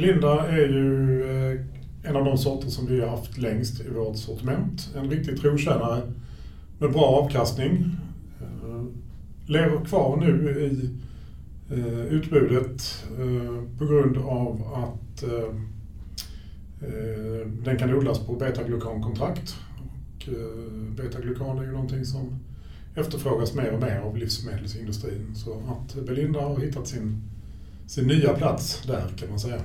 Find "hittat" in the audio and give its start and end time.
26.60-26.88